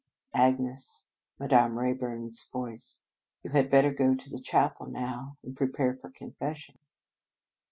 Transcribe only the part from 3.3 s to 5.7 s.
"you had better go to the chapel now, and